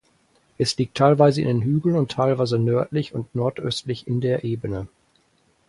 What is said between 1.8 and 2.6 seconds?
und teilweise